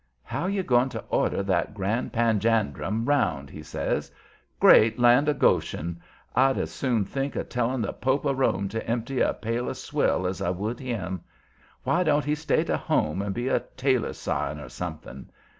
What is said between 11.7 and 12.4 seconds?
Why don't he